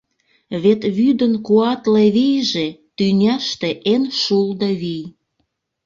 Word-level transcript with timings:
Вет 0.63 0.81
вӱдын 0.97 1.33
куатле 1.45 2.05
вийже— 2.15 2.67
тӱняште 2.97 3.69
эн 3.93 4.03
шулдо 4.21 4.69
вий. 4.81 5.05